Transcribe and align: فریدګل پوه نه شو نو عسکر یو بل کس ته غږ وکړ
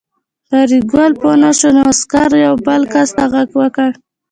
فریدګل 0.47 1.11
پوه 1.19 1.33
نه 1.43 1.51
شو 1.57 1.69
نو 1.75 1.81
عسکر 1.91 2.29
یو 2.45 2.55
بل 2.65 2.81
کس 2.93 3.09
ته 3.15 3.23
غږ 3.33 3.49
وکړ 3.59 3.89